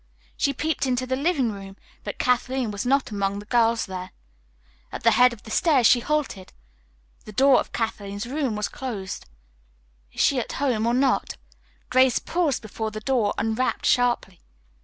[0.35, 4.09] She peeped into the living room, but Kathleen was not among the girls there.
[4.91, 6.53] At the head of the stairs she halted.
[7.25, 9.27] The door of Kathleen's room was closed.
[10.11, 11.35] "Is she at home, or not?"
[11.91, 14.39] Grace paused before the door and rapped sharply.